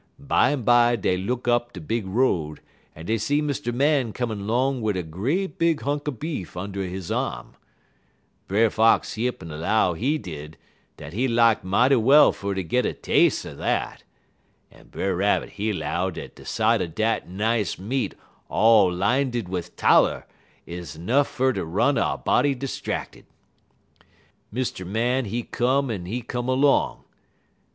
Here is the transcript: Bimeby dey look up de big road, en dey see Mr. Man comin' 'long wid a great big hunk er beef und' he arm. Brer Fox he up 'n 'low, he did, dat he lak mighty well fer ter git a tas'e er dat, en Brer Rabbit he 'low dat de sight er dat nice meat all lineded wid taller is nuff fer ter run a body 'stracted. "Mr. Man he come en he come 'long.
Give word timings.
Bimeby 0.17 0.99
dey 0.99 1.15
look 1.15 1.47
up 1.47 1.73
de 1.73 1.79
big 1.79 2.07
road, 2.07 2.59
en 2.95 3.05
dey 3.05 3.19
see 3.19 3.39
Mr. 3.39 3.71
Man 3.71 4.13
comin' 4.13 4.47
'long 4.47 4.81
wid 4.81 4.97
a 4.97 5.03
great 5.03 5.59
big 5.59 5.81
hunk 5.81 6.07
er 6.07 6.11
beef 6.11 6.57
und' 6.57 6.75
he 6.75 7.13
arm. 7.13 7.53
Brer 8.47 8.71
Fox 8.71 9.13
he 9.13 9.27
up 9.27 9.43
'n 9.43 9.49
'low, 9.49 9.93
he 9.93 10.17
did, 10.17 10.57
dat 10.97 11.13
he 11.13 11.27
lak 11.27 11.63
mighty 11.63 11.97
well 11.97 12.31
fer 12.31 12.55
ter 12.55 12.63
git 12.63 12.83
a 12.83 12.93
tas'e 12.93 13.45
er 13.51 13.55
dat, 13.57 14.03
en 14.71 14.87
Brer 14.87 15.15
Rabbit 15.15 15.49
he 15.51 15.71
'low 15.71 16.09
dat 16.09 16.33
de 16.33 16.45
sight 16.45 16.81
er 16.81 16.87
dat 16.87 17.29
nice 17.29 17.77
meat 17.77 18.15
all 18.49 18.91
lineded 18.91 19.47
wid 19.49 19.69
taller 19.77 20.25
is 20.65 20.97
nuff 20.97 21.27
fer 21.27 21.53
ter 21.53 21.63
run 21.63 21.99
a 21.99 22.17
body 22.17 22.57
'stracted. 22.65 23.27
"Mr. 24.51 24.83
Man 24.83 25.25
he 25.25 25.43
come 25.43 25.91
en 25.91 26.07
he 26.07 26.23
come 26.23 26.47
'long. 26.47 27.03